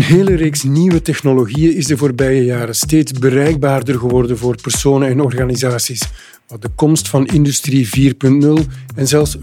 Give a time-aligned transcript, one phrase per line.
[0.00, 5.20] Een hele reeks nieuwe technologieën is de voorbije jaren steeds bereikbaarder geworden voor personen en
[5.20, 6.02] organisaties,
[6.46, 9.42] wat de komst van Industrie 4.0 en zelfs 5.0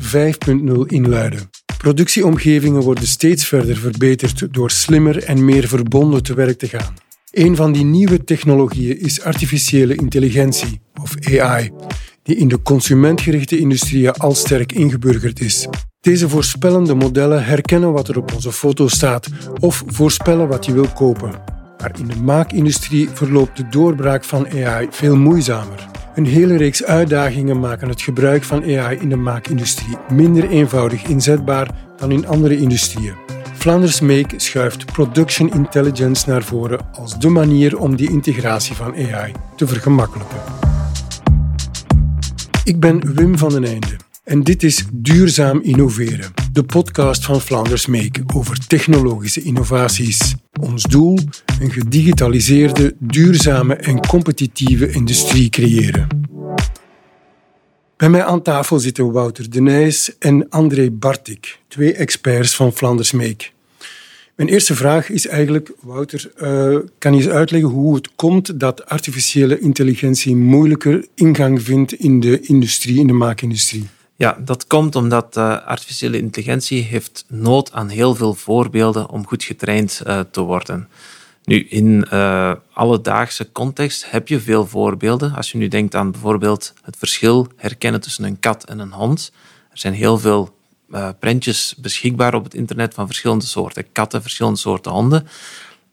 [0.88, 1.50] inluiden.
[1.78, 6.94] Productieomgevingen worden steeds verder verbeterd door slimmer en meer verbonden te werk te gaan.
[7.32, 11.72] Een van die nieuwe technologieën is artificiële intelligentie, of AI,
[12.24, 15.68] die in de consumentgerichte industrieën al sterk ingeburgerd is.
[16.00, 19.28] Deze voorspellende modellen herkennen wat er op onze foto staat
[19.60, 21.32] of voorspellen wat je wil kopen.
[21.80, 25.88] Maar in de maakindustrie verloopt de doorbraak van AI veel moeizamer.
[26.16, 31.68] Een hele reeks uitdagingen maken het gebruik van AI in de maakindustrie minder eenvoudig inzetbaar
[31.98, 33.16] dan in andere industrieën.
[33.54, 39.32] Flanders Make schuift production intelligence naar voren als de manier om die integratie van AI
[39.56, 40.38] te vergemakkelijken.
[42.64, 47.86] Ik ben Wim van den Einde en dit is Duurzaam Innoveren, de podcast van Flanders
[47.86, 50.36] Make over technologische innovaties.
[50.62, 51.20] Ons doel:
[51.60, 56.08] een gedigitaliseerde, duurzame en competitieve industrie creëren.
[57.98, 63.12] Bij mij aan tafel zitten Wouter de Nijs en André Bartik, twee experts van Flanders
[63.12, 63.46] Make.
[64.36, 68.86] Mijn eerste vraag is eigenlijk, Wouter, uh, kan je eens uitleggen hoe het komt dat
[68.86, 73.88] artificiële intelligentie moeilijker ingang vindt in de industrie, in de maakindustrie?
[74.18, 79.44] Ja, dat komt omdat uh, artificiële intelligentie heeft nood aan heel veel voorbeelden om goed
[79.44, 80.90] getraind uh, te worden.
[81.44, 85.34] Nu, in uh, alledaagse context heb je veel voorbeelden.
[85.36, 89.32] Als je nu denkt aan bijvoorbeeld het verschil herkennen tussen een kat en een hond.
[89.72, 90.56] Er zijn heel veel
[91.20, 95.28] prentjes beschikbaar op het internet van verschillende soorten katten, verschillende soorten honden.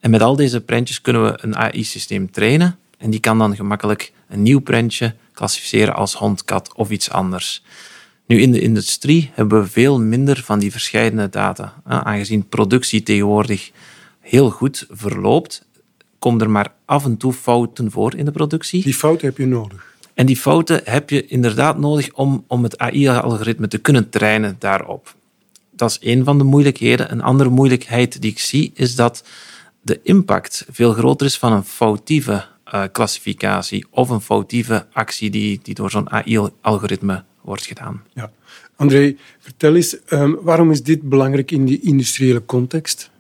[0.00, 2.78] En met al deze prentjes kunnen we een AI-systeem trainen.
[2.98, 7.62] En die kan dan gemakkelijk een nieuw prentje klassificeren als hond, kat of iets anders.
[8.26, 11.82] Nu, in de industrie hebben we veel minder van die verschillende data.
[11.84, 13.70] Aangezien productie tegenwoordig
[14.20, 15.66] heel goed verloopt,
[16.18, 18.82] komen er maar af en toe fouten voor in de productie.
[18.82, 19.92] Die fouten heb je nodig.
[20.14, 25.14] En die fouten heb je inderdaad nodig om, om het AI-algoritme te kunnen trainen daarop.
[25.70, 27.12] Dat is een van de moeilijkheden.
[27.12, 29.24] Een andere moeilijkheid die ik zie is dat
[29.80, 35.60] de impact veel groter is van een foutieve uh, klassificatie of een foutieve actie die,
[35.62, 38.02] die door zo'n AI-algoritme wordt gedaan.
[38.12, 38.32] Ja.
[38.76, 43.10] André, vertel eens, um, waarom is dit belangrijk in die industriële context?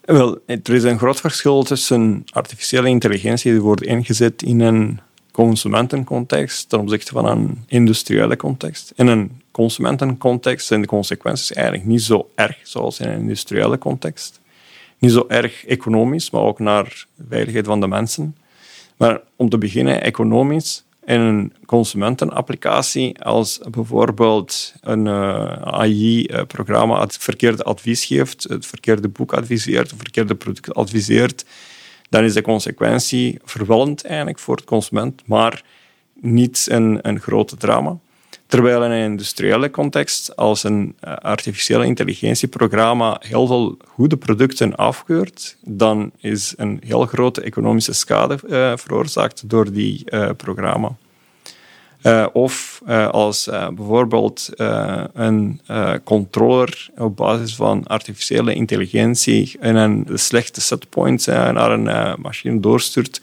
[0.00, 5.00] Wel, er is een groot verschil tussen artificiële intelligentie die wordt ingezet in een
[5.32, 8.92] consumentencontext ten opzichte van een industriële context.
[8.96, 14.40] In een consumentencontext zijn de consequenties eigenlijk niet zo erg zoals in een industriële context.
[14.98, 18.36] Niet zo erg economisch, maar ook naar de veiligheid van de mensen.
[18.96, 27.62] Maar om te beginnen, economisch, in een consumentenapplicatie, als bijvoorbeeld een eh, AI-programma het verkeerde
[27.62, 31.44] advies geeft, het verkeerde boek adviseert, het verkeerde product adviseert,
[32.08, 35.62] dan is de consequentie verwellend eigenlijk voor de consument, maar
[36.14, 37.98] niet een, een grote drama.
[38.52, 45.56] Terwijl in een industriële context, als een eh, artificiële intelligentieprogramma heel veel goede producten afkeurt,
[45.60, 50.96] dan is een heel grote economische schade uh, veroorzaakt door die uh, programma.
[52.32, 54.48] Of als bijvoorbeeld
[55.12, 55.60] een
[56.04, 63.20] controller op basis van artificiële intelligentie en een slechte setpoint naar een machine doorstuurt,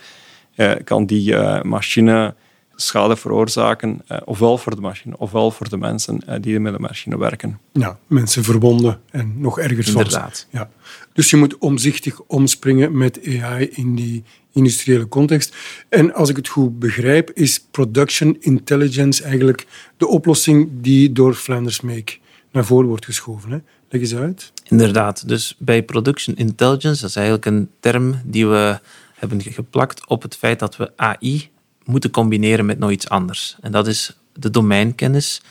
[0.84, 2.34] kan die machine
[2.82, 6.80] schade veroorzaken, uh, ofwel voor de machine, ofwel voor de mensen uh, die met de
[6.80, 7.60] machine werken.
[7.72, 9.98] Ja, mensen verbonden en nog erger soms.
[9.98, 10.48] Inderdaad.
[10.50, 10.70] Ja.
[11.14, 15.56] Dus je moet omzichtig omspringen met AI in die industriële context.
[15.90, 19.68] En als ik het goed begrijp, is production intelligence eigenlijk
[19.98, 22.18] de oplossing die door Flanders Make
[22.52, 23.52] naar voren wordt geschoven.
[23.52, 23.58] Hè?
[23.90, 24.52] Leg eens uit.
[24.64, 25.28] Inderdaad.
[25.28, 28.80] Dus bij production intelligence, dat is eigenlijk een term die we
[29.16, 31.50] hebben geplakt op het feit dat we AI
[31.90, 33.58] moeten combineren met nog iets anders.
[33.62, 35.42] En dat is de domeinkennis.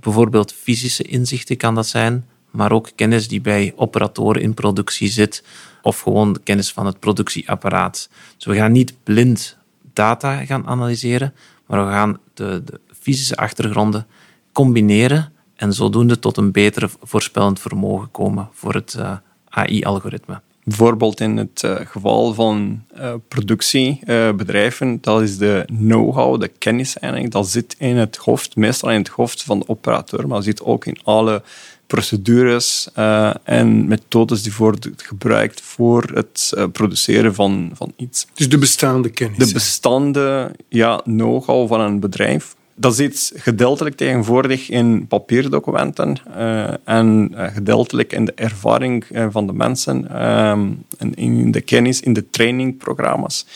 [0.00, 5.44] Bijvoorbeeld fysische inzichten kan dat zijn, maar ook kennis die bij operatoren in productie zit,
[5.82, 8.08] of gewoon de kennis van het productieapparaat.
[8.36, 9.56] Dus we gaan niet blind
[9.92, 11.34] data gaan analyseren,
[11.66, 14.06] maar we gaan de, de fysische achtergronden
[14.52, 19.16] combineren en zodoende tot een beter voorspellend vermogen komen voor het eh,
[19.48, 20.40] AI-algoritme.
[20.68, 27.32] Bijvoorbeeld in het uh, geval van uh, productiebedrijven, dat is de know-how, de kennis eigenlijk,
[27.32, 30.62] dat zit in het hoofd, meestal in het hoofd van de operateur, maar dat zit
[30.62, 31.42] ook in alle
[31.86, 38.26] procedures uh, en methodes die worden gebruikt voor het produceren van, van iets.
[38.34, 39.38] Dus de bestaande kennis.
[39.38, 47.30] De bestaande ja, know-how van een bedrijf dat zit gedeeltelijk tegenwoordig in papierdocumenten uh, en
[47.34, 52.12] uh, gedeeltelijk in de ervaring uh, van de mensen um, en in de kennis, in
[52.12, 53.46] de trainingprogramma's.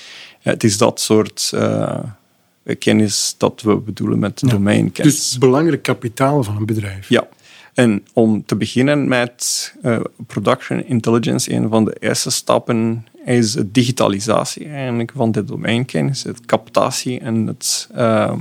[0.41, 1.53] het is dat soort
[2.79, 5.15] kennis dat we bedoelen met ja, domeinkennis.
[5.15, 7.09] Dus belangrijk kapitaal van een bedrijf.
[7.09, 7.29] Ja.
[7.75, 9.75] En om te beginnen met
[10.27, 17.21] production intelligence, een van de eerste stappen is digitalisatie eigenlijk van de domeinkennis, het captatie
[17.21, 18.39] en het ehm,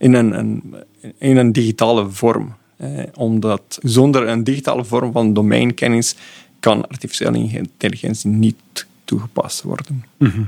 [0.00, 0.74] in een, een,
[1.18, 2.54] in een digitale vorm.
[2.76, 6.14] Eh, omdat zonder een digitale vorm van domeinkennis
[6.60, 10.04] kan artificiële intelligentie niet toegepast worden.
[10.16, 10.42] Mhm.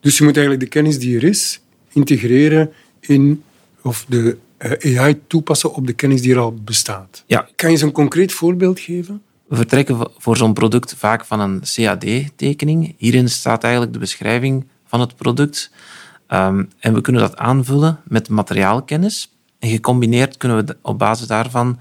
[0.00, 1.60] Dus je moet eigenlijk de kennis die er is
[1.92, 3.42] integreren in,
[3.82, 7.24] of de eh, AI toepassen op de kennis die er al bestaat.
[7.26, 7.48] Ja.
[7.56, 9.22] Kan je zo'n concreet voorbeeld geven?
[9.48, 12.94] We vertrekken voor zo'n product vaak van een CAD-tekening.
[12.98, 15.70] Hierin staat eigenlijk de beschrijving van het product.
[16.28, 19.32] Ehm, en we kunnen dat aanvullen met materiaalkennis.
[19.58, 21.78] En gecombineerd kunnen we op basis daarvan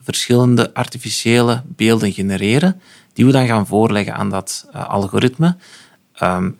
[0.00, 2.80] verschillende artificiële beelden genereren,
[3.12, 5.56] die we dan gaan voorleggen aan dat uh, algoritme.
[6.22, 6.58] Um,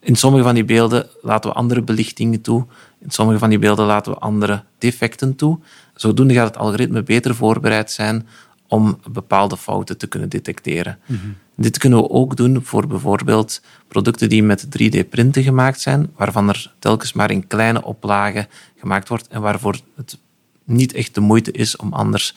[0.00, 2.66] in sommige van die beelden laten we andere belichtingen toe.
[2.98, 5.58] In sommige van die beelden laten we andere defecten toe.
[5.94, 8.26] Zodoende gaat het algoritme beter voorbereid zijn
[8.70, 10.98] om bepaalde fouten te kunnen detecteren.
[11.06, 11.18] Mhm.
[11.54, 16.72] Dit kunnen we ook doen voor bijvoorbeeld producten die met 3D-printen gemaakt zijn, waarvan er
[16.78, 18.46] telkens maar in kleine oplagen
[18.76, 20.18] gemaakt wordt en waarvoor het
[20.64, 22.34] niet echt de moeite is om anders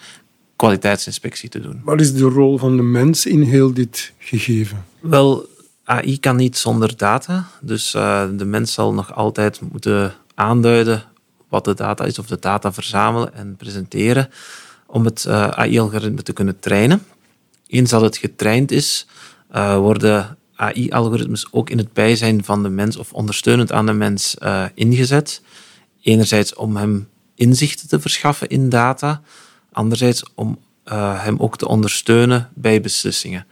[0.55, 1.81] kwaliteitsinspectie te doen.
[1.83, 4.85] Wat is de rol van de mens in heel dit gegeven?
[4.99, 5.45] Wel,
[5.83, 11.03] AI kan niet zonder data, dus uh, de mens zal nog altijd moeten aanduiden
[11.49, 14.29] wat de data is of de data verzamelen en presenteren
[14.93, 17.05] om het uh, AI-algoritme te kunnen trainen.
[17.67, 19.07] Eens dat het getraind is,
[19.55, 24.35] uh, worden AI-algoritmes ook in het bijzijn van de mens of ondersteunend aan de mens
[24.43, 25.41] uh, ingezet.
[26.01, 29.21] Enerzijds om hem inzichten te verschaffen in data,
[29.71, 30.57] anderzijds om
[31.17, 33.45] hem ook te ondersteunen bij beslissingen.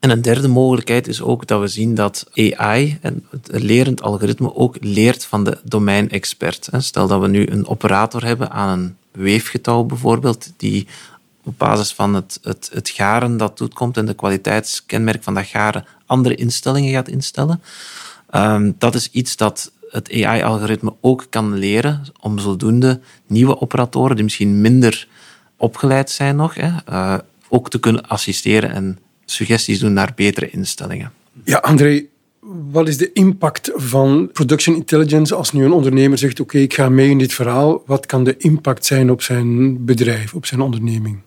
[0.00, 4.54] En een derde mogelijkheid is ook dat we zien dat AI, en het lerend algoritme,
[4.54, 6.68] ook leert van de domeinexpert.
[6.78, 10.86] Stel dat we nu een operator hebben aan een weefgetouw bijvoorbeeld, die
[11.44, 15.84] op basis van het, het, het garen dat toekomt en de kwaliteitskenmerk van dat garen
[16.06, 17.62] andere instellingen gaat instellen.
[18.34, 24.24] Um, dat is iets dat het AI-algoritme ook kan leren om zodoende nieuwe operatoren, die
[24.24, 25.08] misschien minder
[25.56, 27.18] opgeleid zijn nog, hè, uh,
[27.48, 31.12] ook te kunnen assisteren en suggesties doen naar betere instellingen.
[31.44, 32.06] Ja, André,
[32.70, 36.88] wat is de impact van production intelligence als nu een ondernemer zegt: Oké, ik ga
[36.88, 37.82] mee in dit verhaal.
[37.86, 41.20] Wat kan de impact zijn op zijn bedrijf, op zijn onderneming?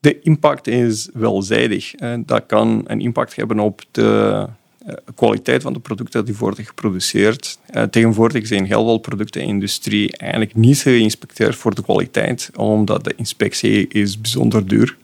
[0.00, 1.94] De impact is welzijdig.
[2.26, 4.46] Dat kan een impact hebben op de
[4.86, 7.58] eh, kwaliteit van de producten die worden geproduceerd.
[7.66, 12.50] Eh, tegenwoordig zijn heel veel producten in de industrie eigenlijk niet geïnspecteerd voor de kwaliteit,
[12.56, 14.96] omdat de inspectie is bijzonder duur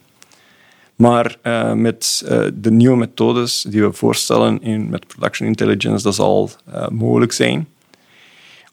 [0.98, 6.14] maar uh, met uh, de nieuwe methodes die we voorstellen in, met production intelligence, dat
[6.14, 7.68] zal uh, mogelijk zijn.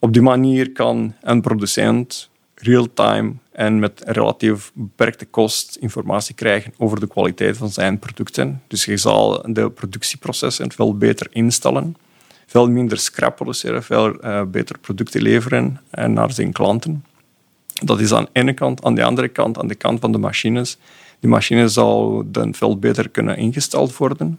[0.00, 7.00] Op die manier kan een producent real-time en met relatief beperkte kost informatie krijgen over
[7.00, 8.62] de kwaliteit van zijn producten.
[8.66, 11.96] Dus je zal de productieprocessen veel beter instellen,
[12.46, 17.04] veel minder scrap produceren, veel beter producten leveren naar zijn klanten.
[17.84, 18.84] Dat is aan de ene kant.
[18.84, 20.78] Aan de andere kant, aan de kant van de machines,
[21.20, 24.38] die machine zou dan veel beter kunnen ingesteld worden.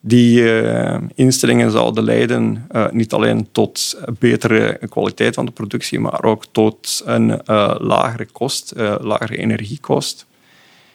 [0.00, 6.24] Die uh, instellingen zouden leiden uh, niet alleen tot betere kwaliteit van de productie, maar
[6.24, 10.26] ook tot een uh, lagere kost, lagere energiekost.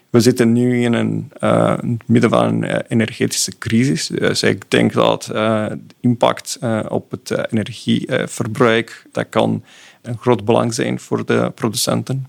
[0.10, 4.08] We zitten nu in een het midden van een energetische crisis.
[4.08, 9.64] Dus ik denk dat de impact op het energieverbruik dat kan
[10.02, 12.28] een groot belang zijn voor de producenten.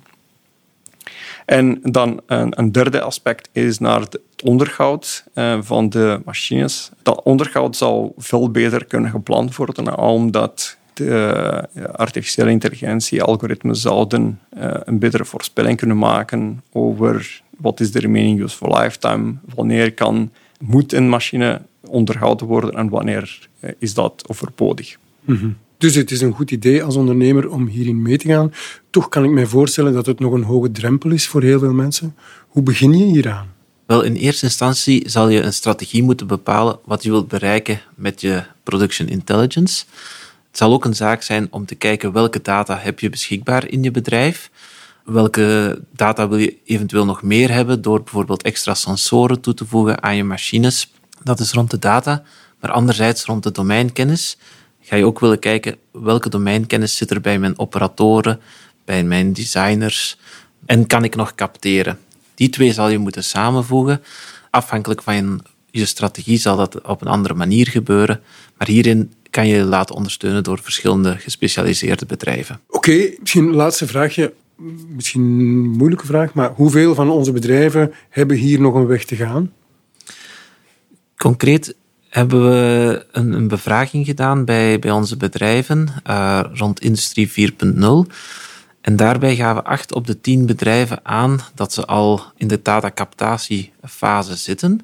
[1.45, 6.91] En dan een, een derde aspect is naar het onderhoud uh, van de machines.
[7.03, 14.41] Dat onderhoud zou veel beter kunnen gepland worden, omdat de uh, artificiële intelligentie algoritmes zouden
[14.85, 20.93] een betere voorspelling kunnen maken over wat is de remaining useful lifetime, wanneer kan, moet
[20.93, 23.49] een machine onderhouden worden en wanneer
[23.79, 24.97] is dat overbodig.
[25.21, 28.53] Mm dus het is een goed idee als ondernemer om hierin mee te gaan.
[28.91, 31.73] Toch kan ik mij voorstellen dat het nog een hoge drempel is voor heel veel
[31.73, 32.17] mensen.
[32.49, 33.53] Hoe begin je hieraan?
[33.87, 38.21] Wel, in eerste instantie zal je een strategie moeten bepalen wat je wilt bereiken met
[38.21, 39.85] je production intelligence.
[40.49, 43.83] Het zal ook een zaak zijn om te kijken welke data heb je beschikbaar in
[43.83, 44.51] je bedrijf.
[45.05, 50.03] Welke data wil je eventueel nog meer hebben door bijvoorbeeld extra sensoren toe te voegen
[50.03, 50.93] aan je machines.
[51.23, 52.23] Dat is rond de data.
[52.61, 54.37] Maar anderzijds rond de domeinkennis
[54.85, 58.41] ga je ook willen kijken welke domeinkennis zit er bij mijn operatoren,
[58.85, 60.19] bij mijn designers
[60.67, 61.99] en kan ik nog capteren.
[62.35, 64.03] Die twee zal je moeten samenvoegen.
[64.51, 68.21] Afhankelijk van je strategie zal dat op een andere manier gebeuren.
[68.59, 72.61] Maar hierin kan je laten ondersteunen door verschillende gespecialiseerde bedrijven.
[72.69, 74.33] Oké, misschien een laatste vraagje.
[74.89, 79.17] Misschien een moeilijke vraag, maar hoeveel van onze bedrijven hebben hier nog een weg te
[79.17, 79.53] gaan?
[81.17, 81.75] Concreet
[82.15, 88.13] hebben we een, een bevraging gedaan bij, bij onze bedrijven uh, rond Industrie 4.0.
[88.81, 94.37] En daarbij gaven acht op de tien bedrijven aan dat ze al in de datacaptatiefase
[94.37, 94.81] zitten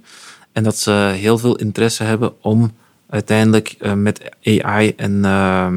[0.53, 2.73] en dat ze heel veel interesse hebben om
[3.09, 5.69] uiteindelijk uh, met AI en uh,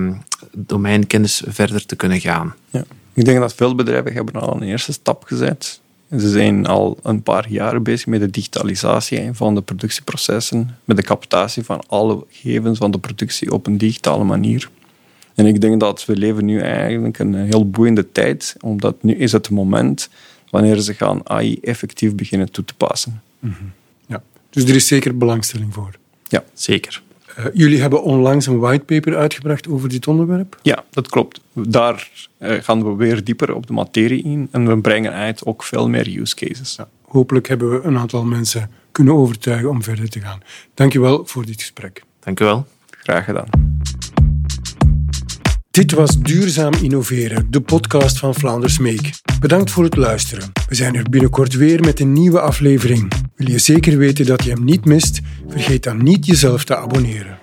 [0.52, 2.56] domeinkennis verder te kunnen gaan.
[2.70, 2.84] Ja.
[3.14, 5.82] Ik denk dat veel bedrijven hebben al een eerste stap gezet.
[6.20, 11.04] Ze zijn al een paar jaren bezig met de digitalisatie van de productieprocessen, met de
[11.04, 14.70] captatie van alle gegevens van de productie op een digitale manier.
[15.36, 19.32] En ik denk dat we leven nu eigenlijk een heel boeiende tijd, omdat nu is
[19.32, 20.10] het moment
[20.50, 23.22] wanneer ze gaan AI effectief beginnen toe te passen.
[23.40, 23.72] Mm -hmm.
[24.06, 25.92] Ja, dus er is zeker belangstelling voor.
[26.28, 27.04] Ja, zeker.
[27.40, 30.60] Uh, jullie hebben onlangs een whitepaper uitgebracht over dit onderwerp?
[30.62, 31.42] Ja, dat klopt.
[31.54, 32.10] Daar
[32.40, 35.90] uh, gaan we weer dieper op de materie in en we brengen uit ook veel
[35.90, 36.76] meer use cases.
[36.76, 40.42] Ja, hopelijk hebben we een aantal mensen kunnen overtuigen om verder te gaan.
[40.74, 42.04] Dankjewel voor dit gesprek.
[42.20, 42.66] Dank u wel.
[42.90, 43.73] Graag gedaan.
[45.74, 49.10] Dit was Duurzaam Innoveren, de podcast van Vlaanders Make.
[49.40, 50.52] Bedankt voor het luisteren.
[50.68, 53.12] We zijn er binnenkort weer met een nieuwe aflevering.
[53.36, 55.20] Wil je zeker weten dat je hem niet mist?
[55.48, 57.38] Vergeet dan niet jezelf te abonneren.